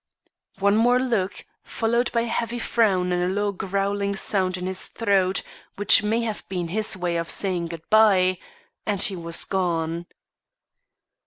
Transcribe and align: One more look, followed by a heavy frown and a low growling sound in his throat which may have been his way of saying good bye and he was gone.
One 0.57 0.75
more 0.77 0.97
look, 0.97 1.45
followed 1.61 2.11
by 2.11 2.21
a 2.21 2.25
heavy 2.25 2.57
frown 2.57 3.11
and 3.11 3.21
a 3.21 3.27
low 3.41 3.51
growling 3.51 4.15
sound 4.15 4.57
in 4.57 4.65
his 4.65 4.87
throat 4.87 5.43
which 5.75 6.01
may 6.01 6.21
have 6.21 6.43
been 6.49 6.69
his 6.69 6.97
way 6.97 7.17
of 7.17 7.29
saying 7.29 7.67
good 7.67 7.87
bye 7.91 8.39
and 8.83 8.99
he 8.99 9.15
was 9.15 9.45
gone. 9.45 10.07